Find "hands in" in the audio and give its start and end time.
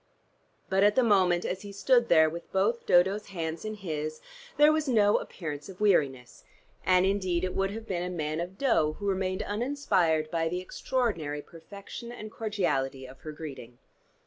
3.27-3.75